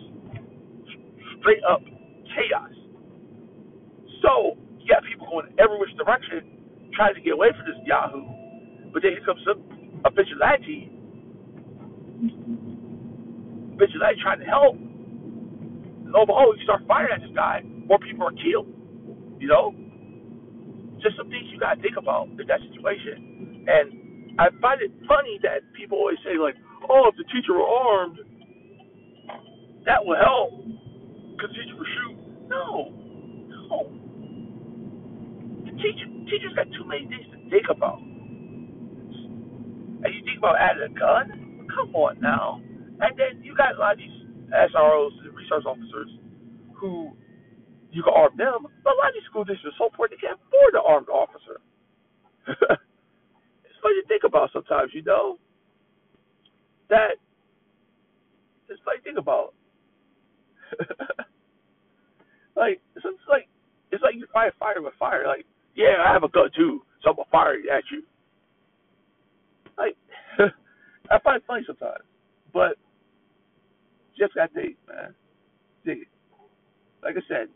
straight 1.41 1.63
up 1.69 1.83
chaos. 2.35 2.75
So 4.21 4.59
you 4.79 4.87
got 4.91 5.03
people 5.07 5.27
going 5.31 5.49
every 5.59 5.79
which 5.79 5.95
direction, 5.97 6.91
trying 6.95 7.15
to 7.15 7.21
get 7.21 7.33
away 7.33 7.51
from 7.57 7.67
this 7.67 7.79
Yahoo. 7.87 8.27
But 8.93 9.03
then 9.03 9.13
here 9.13 9.25
comes 9.25 9.41
some 9.47 9.63
a 10.05 10.11
vigilante, 10.11 10.91
vigilante 13.79 14.19
trying 14.21 14.41
to 14.41 14.47
help. 14.47 14.75
Lo 16.11 16.21
and 16.21 16.29
behold, 16.29 16.59
you 16.59 16.65
start 16.65 16.83
firing 16.87 17.15
at 17.15 17.23
this 17.23 17.35
guy 17.35 17.63
more 17.87 17.99
people 17.99 18.27
are 18.27 18.33
killed. 18.33 18.69
You 19.39 19.49
know, 19.49 19.75
just 21.03 21.17
some 21.17 21.29
things 21.29 21.51
you 21.51 21.59
gotta 21.59 21.81
think 21.83 21.97
about 21.99 22.29
in 22.29 22.47
that 22.47 22.61
situation. 22.63 23.67
And 23.67 24.39
I 24.39 24.49
find 24.63 24.81
it 24.81 24.91
funny 25.07 25.39
that 25.43 25.67
people 25.75 25.99
always 25.99 26.19
say 26.25 26.39
like, 26.39 26.57
"Oh, 26.89 27.09
if 27.09 27.17
the 27.17 27.25
teacher 27.25 27.53
were 27.53 27.67
armed, 27.67 28.19
that 29.85 30.05
will 30.05 30.17
help 30.17 30.65
because 31.37 31.51
the 31.51 31.59
teacher 31.59 31.77
will 31.77 31.85
shoot." 31.85 32.17
No, 32.49 32.93
no. 33.49 33.93
The 35.67 35.73
teacher 35.83 36.07
teachers 36.31 36.55
got 36.55 36.71
too 36.73 36.85
many 36.85 37.07
things 37.07 37.27
to 37.33 37.51
think 37.51 37.69
about. 37.69 38.01
And 40.03 40.15
you 40.15 40.23
think 40.25 40.39
about 40.39 40.57
adding 40.59 40.83
a 40.83 40.89
gun? 40.99 41.69
Come 41.75 41.95
on 41.95 42.21
now. 42.21 42.61
And 43.01 43.17
then 43.19 43.43
you 43.43 43.55
got 43.55 43.77
a 43.77 43.79
lot 43.79 43.93
of 43.93 43.99
these 43.99 44.23
SROs, 44.51 45.13
resource 45.35 45.65
officers, 45.67 46.11
who 46.75 47.13
you 47.93 48.03
can 48.03 48.13
arm 48.17 48.33
them, 48.37 48.67
but 48.83 48.93
a 48.93 48.97
lot 48.97 49.09
of 49.09 49.15
these 49.15 49.29
school 49.29 49.45
districts 49.45 49.77
are 49.79 49.87
so 49.87 49.95
poor 49.95 50.09
they 50.09 50.17
can't 50.17 50.41
afford 50.41 50.75
an 50.75 50.83
armed 50.87 51.09
officer. 51.09 51.61
it's 52.49 53.79
funny 53.83 54.01
to 54.01 54.09
think 54.09 54.25
about 54.25 54.51
sometimes, 54.53 54.91
you 54.95 55.03
know? 55.03 55.39
That 56.89 57.21
it's 58.69 58.81
funny 58.85 58.99
to 58.99 59.05
think 59.05 59.19
about. 59.19 59.55
like 62.57 62.81
it's 62.97 63.05
like 63.29 63.49
it's 63.93 64.03
like 64.03 64.15
you 64.17 64.27
fight 64.33 64.53
fire 64.59 64.81
with 64.81 64.95
fire. 64.99 65.27
Like 65.27 65.45
Yeah, 65.75 66.01
I 66.07 66.13
have 66.13 66.25
a 66.25 66.29
gun 66.29 66.51
too, 66.57 66.83
so 67.03 67.11
I'm 67.11 67.17
gonna 67.17 67.29
fire 67.31 67.55
it 67.55 67.69
at 67.69 67.85
you. 67.91 68.03
Like, 69.77 69.97
I 71.11 71.19
find 71.21 71.37
it 71.37 71.45
funny 71.47 71.65
sometimes, 71.67 72.05
but 72.53 72.77
just 74.19 74.35
got 74.35 74.53
dig, 74.55 74.77
man. 74.89 75.15
Dig 75.85 75.99
it. 76.03 76.09
Like 77.03 77.17
I 77.17 77.21
said, 77.27 77.49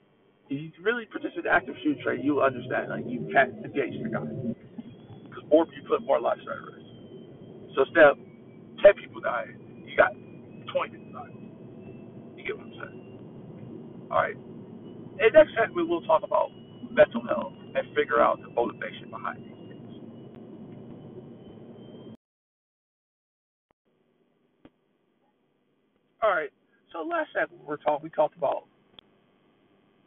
if 0.48 0.58
you 0.60 0.70
really 0.82 1.06
participate 1.06 1.38
in 1.38 1.44
the 1.44 1.50
active 1.50 1.74
shooter 1.82 2.02
trade, 2.02 2.20
you'll 2.22 2.42
understand. 2.42 2.90
Like, 2.90 3.04
you 3.06 3.28
can't 3.32 3.52
engage 3.64 4.02
the 4.02 4.08
guy 4.08 4.24
because 5.24 5.44
more 5.50 5.66
people 5.66 5.98
put 5.98 6.06
more 6.06 6.20
lives 6.20 6.40
at 6.42 6.62
risk. 6.62 6.86
So 7.74 7.82
instead 7.82 8.04
of 8.04 8.18
ten 8.82 8.94
people 8.94 9.20
dying, 9.20 9.58
you 9.86 9.96
got 9.96 10.12
twenty 10.72 10.96
people 10.96 11.12
dying. 11.12 11.52
You 12.36 12.44
get 12.44 12.56
what 12.56 12.66
I'm 12.66 12.72
saying? 12.72 13.18
All 14.10 14.18
right. 14.18 14.36
In 14.36 15.32
next 15.34 15.50
segment, 15.58 15.88
we'll 15.88 16.02
talk 16.02 16.22
about 16.22 16.50
mental 16.90 17.22
health 17.26 17.52
and 17.74 17.94
figure 17.96 18.20
out 18.20 18.40
the 18.40 18.48
motivation 18.50 19.10
behind 19.10 19.44
these 19.44 19.68
things. 19.68 19.92
All 26.22 26.30
right. 26.30 26.50
So 26.92 27.02
last 27.02 27.30
segment 27.34 27.66
we 27.66 27.76
talking, 27.84 28.04
we 28.04 28.10
talked 28.10 28.36
about 28.36 28.64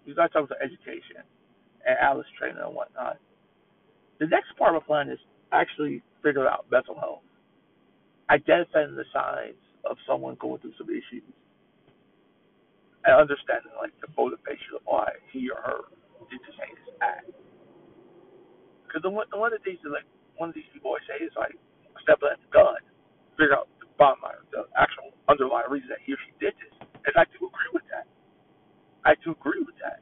we 0.05 0.13
guys 0.15 0.29
talked 0.31 0.51
about 0.51 0.61
education 0.61 1.23
and 1.85 1.97
Alice 2.01 2.27
training 2.37 2.61
and 2.63 2.75
whatnot. 2.75 3.17
The 4.19 4.27
next 4.27 4.55
part 4.57 4.75
of 4.75 4.83
the 4.83 4.85
plan 4.85 5.09
is 5.09 5.19
actually 5.51 6.03
figure 6.23 6.47
out 6.47 6.65
mental 6.71 6.95
health, 6.95 7.23
identifying 8.29 8.95
the 8.95 9.05
signs 9.13 9.59
of 9.85 9.97
someone 10.07 10.35
going 10.39 10.59
through 10.59 10.75
some 10.77 10.89
issues, 10.89 11.23
and 13.05 13.15
understanding 13.15 13.71
like 13.79 13.95
the 14.01 14.11
motivation 14.17 14.75
of 14.75 14.83
why 14.85 15.07
he 15.31 15.49
or 15.49 15.61
her 15.63 15.81
did 16.29 16.39
this 16.43 16.57
heinous 16.59 16.89
act. 17.01 17.31
Because 18.85 19.01
the 19.03 19.09
one, 19.09 19.27
one 19.31 19.53
of 19.53 19.61
these 19.63 19.79
like 19.87 20.07
one 20.35 20.49
of 20.49 20.55
these 20.55 20.67
people 20.73 20.91
always 20.91 21.05
say 21.07 21.23
is 21.23 21.31
like 21.37 21.55
step 22.03 22.19
at 22.25 22.41
the 22.41 22.49
gun, 22.51 22.81
figure 23.37 23.55
out 23.55 23.71
the 23.79 23.87
bottom 23.97 24.19
line, 24.23 24.41
the 24.51 24.67
actual 24.75 25.15
underlying 25.31 25.69
reason 25.71 25.89
that 25.89 26.03
he 26.03 26.13
or 26.13 26.19
she 26.25 26.33
did 26.43 26.53
this. 26.59 26.73
And 27.07 27.13
I 27.15 27.23
do 27.31 27.47
agree 27.47 27.71
with 27.71 27.87
that. 27.93 28.09
I 29.05 29.15
do 29.23 29.31
agree 29.31 29.63
with 29.63 29.75
that. 29.83 30.01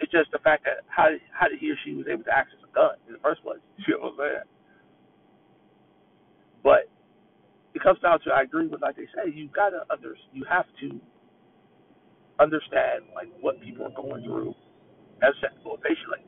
It's 0.00 0.12
just 0.12 0.30
the 0.32 0.38
fact 0.42 0.64
that 0.64 0.84
how 0.88 1.08
how 1.32 1.48
did 1.48 1.58
he 1.58 1.70
or 1.70 1.78
she 1.84 1.94
was 1.94 2.06
able 2.10 2.24
to 2.24 2.34
access 2.34 2.58
a 2.60 2.70
gun 2.74 2.96
in 3.06 3.14
the 3.14 3.22
first 3.22 3.42
place? 3.42 3.62
You 3.86 3.96
know 3.96 4.12
what 4.12 4.24
I'm 4.24 4.44
saying? 4.44 4.48
But 6.62 6.82
it 7.74 7.82
comes 7.82 8.00
down 8.00 8.20
to 8.24 8.32
I 8.32 8.42
agree 8.42 8.66
with 8.66 8.82
like 8.82 8.96
they 8.96 9.08
say 9.14 9.32
you 9.32 9.48
gotta 9.54 9.84
under 9.90 10.16
you 10.32 10.44
have 10.48 10.66
to 10.80 11.00
understand 12.40 13.06
like 13.14 13.28
what 13.40 13.60
people 13.60 13.86
are 13.86 13.96
going 13.96 14.24
through 14.24 14.54
as 15.22 15.34
a 15.44 15.50
motivation. 15.62 16.08
Like, 16.10 16.26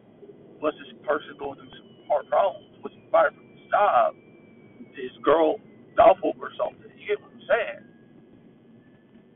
was 0.62 0.74
this 0.78 0.92
person 1.02 1.34
going 1.38 1.58
through 1.58 1.74
some 1.74 1.90
hard 2.08 2.28
problems? 2.28 2.70
Was 2.82 2.92
he 2.94 3.02
fired 3.10 3.34
from 3.34 3.46
his 3.50 3.66
job? 3.70 4.14
Did 4.94 5.02
his 5.02 5.18
girl 5.24 5.58
over 5.98 6.46
or 6.46 6.52
something? 6.60 6.92
You 6.96 7.08
get 7.08 7.20
what 7.20 7.32
I'm 7.32 7.44
saying? 7.48 7.82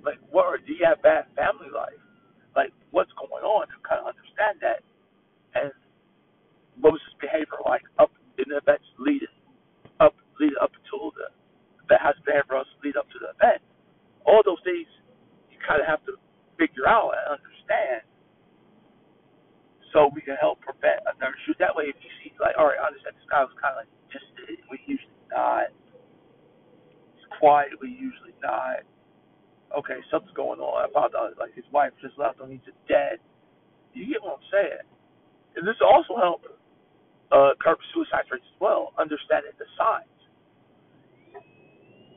Like, 0.04 0.20
what? 0.30 0.60
Do 0.66 0.72
you 0.72 0.84
have 0.84 1.02
bad 1.02 1.26
family 1.36 1.72
life? 1.72 1.96
What's 2.90 3.12
going 3.14 3.44
on? 3.44 3.68
To 3.70 3.76
kind 3.86 4.00
of 4.02 4.10
understand 4.10 4.58
that, 4.62 4.82
and 5.54 5.72
his 7.06 7.14
behavior 7.20 7.60
like 7.66 7.84
up 7.98 8.10
in 8.38 8.48
the 8.50 8.58
events 8.58 8.86
leading 8.98 9.32
up, 10.00 10.14
leading 10.40 10.58
up 10.62 10.72
until 10.74 11.10
the 11.14 11.30
that 11.90 12.00
has 12.00 12.14
behavior 12.24 12.54
lead 12.86 12.96
up 12.96 13.10
to 13.10 13.18
the 13.18 13.34
event. 13.34 13.60
All 14.24 14.42
those 14.46 14.62
things 14.62 14.86
you 15.50 15.58
kind 15.58 15.82
of 15.82 15.86
have 15.90 16.02
to 16.06 16.14
figure 16.54 16.86
out 16.86 17.10
and 17.18 17.40
understand 17.42 18.06
so 19.90 20.06
we 20.14 20.22
can 20.22 20.38
help 20.38 20.62
prevent 20.62 21.02
another 21.02 21.34
shoot. 21.44 21.58
That 21.58 21.74
way, 21.74 21.90
if 21.90 21.98
you 21.98 22.10
see, 22.22 22.30
like, 22.38 22.54
all 22.54 22.70
right, 22.70 22.78
I 22.78 22.86
understand 22.94 23.18
this 23.18 23.26
guy 23.26 23.42
was 23.42 23.54
kind 23.58 23.74
of 23.74 23.82
like, 23.82 23.92
just, 24.14 24.26
we 24.70 24.78
usually 24.86 25.26
not. 25.34 25.74
He's 27.18 27.26
quiet, 27.42 27.74
we 27.82 27.90
usually 27.90 28.38
not. 28.38 28.86
Something's 30.10 30.34
going 30.34 30.58
on. 30.58 30.74
I 30.82 30.92
found 30.92 31.14
out, 31.14 31.38
like, 31.38 31.54
his 31.54 31.64
wife 31.72 31.94
just 32.02 32.18
left 32.18 32.40
him, 32.40 32.50
he's 32.50 32.66
dead. 32.90 33.22
You 33.94 34.06
get 34.06 34.22
what 34.22 34.38
I'm 34.38 34.46
saying? 34.50 34.86
And 35.56 35.66
this 35.66 35.78
also 35.82 36.14
help 36.18 36.42
uh, 37.30 37.54
curb 37.58 37.78
suicide 37.94 38.26
rates 38.30 38.46
as 38.46 38.58
well, 38.60 38.92
understanding 38.98 39.54
the 39.58 39.66
signs. 39.78 40.06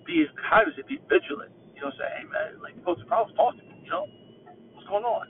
Be 0.06 0.26
how 0.36 0.66
does 0.66 0.76
it 0.78 0.86
be 0.86 1.00
vigilant? 1.08 1.54
You 1.74 1.82
know, 1.82 1.92
say, 1.96 2.06
hey 2.20 2.26
man, 2.28 2.62
like, 2.62 2.76
folks, 2.84 3.02
problems, 3.08 3.34
talk 3.38 3.56
to 3.58 3.64
me. 3.64 3.82
You 3.86 3.90
know, 3.90 4.06
what's 4.74 4.88
going 4.90 5.06
on? 5.06 5.26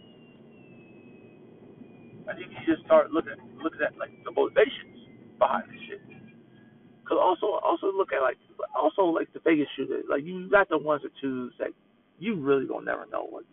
I 2.28 2.34
think 2.36 2.52
you 2.52 2.64
just 2.64 2.86
start 2.86 3.12
looking 3.12 3.36
looking 3.62 3.82
at 3.84 3.98
like 4.00 4.12
the 4.24 4.32
motivations 4.32 5.08
behind 5.40 5.68
this 5.68 5.80
shit. 5.88 6.02
Cause 7.04 7.20
also 7.20 7.60
also 7.60 7.92
look 7.92 8.16
at 8.16 8.24
like 8.24 8.40
also 8.76 9.12
like 9.12 9.32
the 9.34 9.40
Vegas 9.44 9.68
shooter. 9.76 10.02
Like 10.10 10.24
you 10.24 10.50
got 10.50 10.70
the 10.70 10.78
ones 10.78 11.04
or 11.04 11.12
twos 11.20 11.52
that 11.60 11.76
you 12.24 12.36
really 12.36 12.66
gonna 12.66 12.86
never 12.86 13.06
know 13.12 13.28
what 13.30 13.44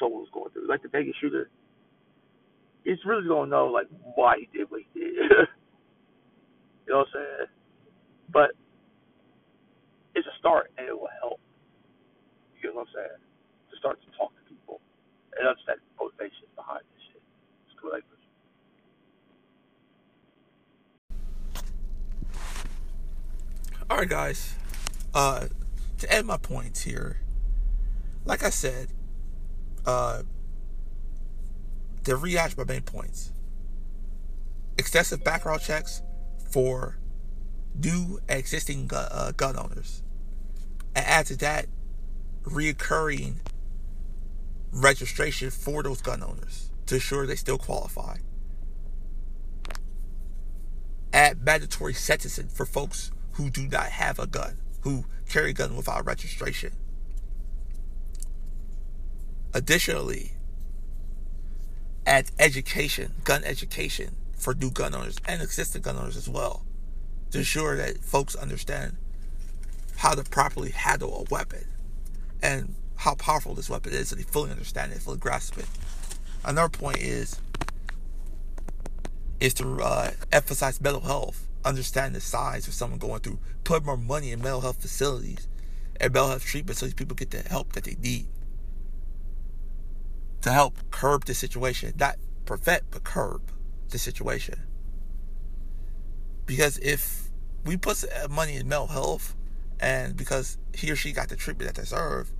someone's 0.00 0.30
going 0.32 0.50
through. 0.50 0.66
Like 0.66 0.82
the 0.82 0.88
Vegas 0.88 1.14
shooter, 1.20 1.50
it's 2.86 3.04
really 3.04 3.28
gonna 3.28 3.50
know 3.50 3.66
like 3.66 3.86
why 4.14 4.36
he 4.40 4.58
did 4.58 4.70
what 4.70 4.80
he 4.80 5.00
did. 5.00 5.14
you 6.86 6.88
know 6.88 6.98
what 6.98 7.08
I'm 7.08 7.12
saying? 7.12 7.48
But 8.32 8.50
it's 10.14 10.26
a 10.26 10.38
start 10.38 10.72
and 10.78 10.88
it 10.88 10.98
will 10.98 11.08
help. 11.20 11.38
You 12.62 12.70
know 12.70 12.76
what 12.76 12.88
I'm 12.88 12.94
saying? 12.94 13.20
To 13.70 13.76
start 13.78 14.00
to 14.00 14.16
talk 14.16 14.32
to 14.34 14.42
people 14.48 14.80
and 15.38 15.46
understand 15.46 15.80
the 15.84 16.04
motivations 16.04 16.48
behind 16.56 16.80
this 16.80 17.02
shit. 17.12 17.22
It's 17.68 17.76
cool 17.78 17.92
language. 17.92 18.24
All 23.90 23.98
right, 23.98 24.08
guys. 24.08 24.54
Uh, 25.14 25.48
to 25.98 26.12
end 26.12 26.26
my 26.26 26.36
points 26.38 26.82
here, 26.82 27.20
like 28.26 28.42
I 28.42 28.50
said, 28.50 28.88
uh, 29.86 30.22
to 32.04 32.16
rehash 32.16 32.56
my 32.56 32.64
main 32.64 32.82
points, 32.82 33.32
excessive 34.76 35.24
background 35.24 35.62
checks 35.62 36.02
for 36.50 36.98
new 37.74 38.18
and 38.28 38.38
existing 38.38 38.88
gun, 38.88 39.08
uh, 39.10 39.32
gun 39.36 39.56
owners, 39.56 40.02
and 40.94 41.06
add 41.06 41.26
to 41.26 41.36
that, 41.38 41.66
reoccurring 42.42 43.36
registration 44.72 45.50
for 45.50 45.82
those 45.82 46.02
gun 46.02 46.22
owners 46.22 46.70
to 46.86 46.96
ensure 46.96 47.26
they 47.26 47.36
still 47.36 47.58
qualify. 47.58 48.16
Add 51.12 51.44
mandatory 51.44 51.94
sentencing 51.94 52.48
for 52.48 52.66
folks 52.66 53.10
who 53.32 53.50
do 53.50 53.68
not 53.68 53.86
have 53.86 54.18
a 54.18 54.26
gun, 54.26 54.58
who 54.82 55.04
carry 55.28 55.50
a 55.50 55.54
gun 55.54 55.76
without 55.76 56.04
registration. 56.04 56.72
Additionally, 59.54 60.32
add 62.06 62.30
education, 62.38 63.12
gun 63.24 63.42
education 63.44 64.16
for 64.36 64.54
new 64.54 64.70
gun 64.70 64.94
owners 64.94 65.16
and 65.26 65.42
existing 65.42 65.82
gun 65.82 65.96
owners 65.96 66.16
as 66.16 66.28
well, 66.28 66.64
to 67.30 67.38
ensure 67.38 67.76
that 67.76 67.98
folks 68.04 68.34
understand 68.34 68.96
how 69.96 70.14
to 70.14 70.22
properly 70.24 70.70
handle 70.70 71.24
a 71.26 71.34
weapon 71.34 71.64
and 72.42 72.74
how 72.96 73.14
powerful 73.14 73.54
this 73.54 73.70
weapon 73.70 73.92
is, 73.92 74.08
so 74.08 74.16
they 74.16 74.22
fully 74.22 74.50
understand 74.50 74.92
it, 74.92 74.98
fully 74.98 75.18
grasp 75.18 75.58
it. 75.58 75.66
Another 76.44 76.68
point 76.68 76.98
is 76.98 77.40
is 79.38 79.52
to 79.52 79.82
uh, 79.82 80.10
emphasize 80.32 80.80
mental 80.80 81.02
health, 81.02 81.46
understand 81.64 82.14
the 82.14 82.20
signs 82.20 82.66
of 82.66 82.72
someone 82.72 82.98
going 82.98 83.20
through, 83.20 83.38
put 83.64 83.84
more 83.84 83.96
money 83.96 84.32
in 84.32 84.40
mental 84.40 84.62
health 84.62 84.80
facilities 84.80 85.46
and 86.00 86.12
mental 86.12 86.30
health 86.30 86.44
treatment 86.44 86.78
so 86.78 86.86
these 86.86 86.94
people 86.94 87.14
get 87.14 87.30
the 87.30 87.42
help 87.42 87.72
that 87.72 87.84
they 87.84 87.96
need 88.00 88.26
to 90.46 90.52
help 90.52 90.78
curb 90.92 91.24
the 91.24 91.34
situation, 91.34 91.92
not 91.98 92.16
prevent 92.44 92.84
but 92.92 93.02
curb 93.02 93.50
the 93.88 93.98
situation. 93.98 94.62
Because 96.46 96.78
if 96.78 97.30
we 97.64 97.76
put 97.76 98.04
money 98.30 98.54
in 98.54 98.68
mental 98.68 98.86
health, 98.86 99.34
and 99.80 100.16
because 100.16 100.56
he 100.72 100.88
or 100.88 100.94
she 100.94 101.10
got 101.12 101.28
the 101.28 101.36
treatment 101.36 101.66
that 101.68 101.74
they 101.74 101.82
deserve, 101.82 102.32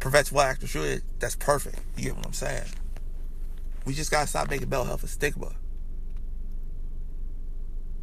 prevents 0.00 0.32
what 0.32 0.46
actor 0.46 0.66
should, 0.66 1.02
that's 1.20 1.36
perfect. 1.36 1.78
You 1.96 2.06
get 2.06 2.16
what 2.16 2.26
I'm 2.26 2.32
saying? 2.32 2.66
We 3.86 3.94
just 3.94 4.10
gotta 4.10 4.26
stop 4.26 4.50
making 4.50 4.68
mental 4.68 4.86
health 4.86 5.04
a 5.04 5.06
stigma. 5.06 5.52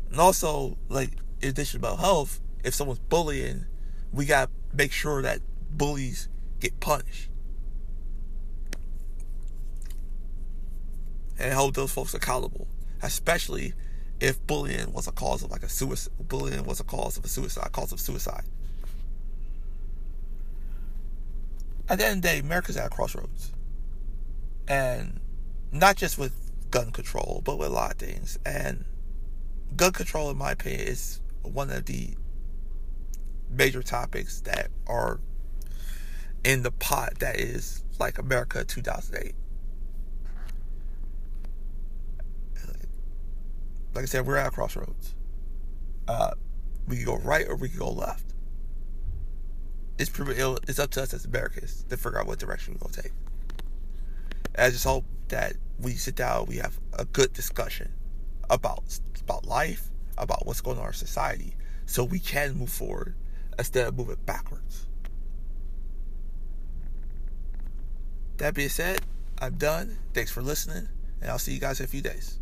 And 0.09 0.21
also, 0.21 0.77
like, 0.87 1.11
in 1.41 1.49
addition 1.49 1.81
to 1.81 1.87
mental 1.87 2.03
health, 2.03 2.39
if 2.63 2.73
someone's 2.73 2.99
bullying, 2.99 3.65
we 4.13 4.25
gotta 4.25 4.49
make 4.73 4.93
sure 4.93 5.21
that 5.21 5.41
bullies 5.69 6.29
get 6.61 6.79
punished. 6.79 7.27
And 11.41 11.54
hold 11.54 11.75
those 11.75 11.91
folks 11.91 12.13
accountable. 12.13 12.67
Especially 13.01 13.73
if 14.19 14.45
bullying 14.45 14.93
was 14.93 15.08
a 15.08 15.12
cause 15.12 15.43
of 15.43 15.49
like 15.49 15.63
a 15.63 15.69
suicide 15.69 16.13
bullying 16.19 16.63
was 16.63 16.80
a 16.80 16.84
cause 16.84 17.17
of 17.17 17.25
a 17.25 17.27
suicide, 17.27 17.71
cause 17.71 17.91
of 17.91 17.99
suicide. 17.99 18.43
At 21.89 21.97
the 21.97 22.06
end 22.06 22.17
of 22.17 22.21
the 22.21 22.27
day, 22.27 22.39
America's 22.39 22.77
at 22.77 22.86
a 22.86 22.89
crossroads. 22.89 23.51
And 24.67 25.19
not 25.71 25.97
just 25.97 26.17
with 26.17 26.51
gun 26.69 26.91
control, 26.91 27.41
but 27.43 27.58
with 27.58 27.67
a 27.67 27.71
lot 27.71 27.93
of 27.93 27.97
things. 27.97 28.38
And 28.45 28.86
gun 29.75 29.91
control, 29.91 30.30
in 30.30 30.38
my 30.38 30.51
opinion, 30.51 30.88
is 30.88 31.19
one 31.41 31.71
of 31.71 31.86
the 31.86 32.12
major 33.49 33.82
topics 33.82 34.41
that 34.41 34.69
are 34.88 35.19
in 36.43 36.63
the 36.63 36.71
pot 36.71 37.19
that 37.19 37.38
is 37.38 37.84
like 37.99 38.17
America 38.17 38.63
2008. 38.63 39.34
Like 43.93 44.04
I 44.04 44.06
said, 44.06 44.25
we're 44.25 44.38
at 44.38 44.47
a 44.47 44.51
crossroads. 44.51 45.15
Uh, 46.08 46.32
we 46.88 46.97
can 46.97 47.06
go 47.06 47.17
right 47.17 47.45
or 47.47 47.56
we 47.56 47.69
can 47.69 47.80
go 47.80 47.89
left. 47.89 48.34
It's 49.97 50.12
it's 50.19 50.80
up 50.80 50.91
to 50.91 51.04
us 51.04 51.13
as 51.13 51.25
Americans 51.25 51.84
to 51.89 51.97
figure 51.97 52.19
out 52.19 52.27
what 52.27 52.39
direction 52.39 52.73
we're 52.73 52.88
gonna 52.89 53.04
take. 53.04 53.12
And 54.56 54.65
I 54.65 54.69
just 54.69 54.84
hope 54.84 55.06
that 55.27 55.54
we 55.80 55.93
sit 55.93 56.15
down, 56.15 56.45
we 56.47 56.58
have 56.58 56.80
a 56.93 57.06
good 57.06 57.34
discussion 57.34 57.91
about 58.49 58.84
about 59.21 59.45
life, 59.45 59.89
about 60.17 60.45
what's 60.45 60.62
going 60.62 60.77
on 60.77 60.84
in 60.84 60.88
our 60.88 60.93
society, 60.93 61.56
so 61.86 62.04
we 62.04 62.19
can 62.19 62.58
move 62.58 62.69
forward 62.69 63.15
instead 63.58 63.88
of 63.88 63.97
moving 63.97 64.17
backwards. 64.25 64.88
That 68.38 68.56
being 68.56 68.69
said, 68.69 69.01
I'm 69.39 69.56
done. 69.56 69.97
Thanks 70.13 70.32
for 70.32 70.41
listening, 70.41 70.88
and 71.21 71.30
I'll 71.30 71.39
see 71.39 71.54
you 71.54 71.60
guys 71.60 71.80
in 71.80 71.86
a 71.86 71.88
few 71.88 72.01
days. 72.01 72.40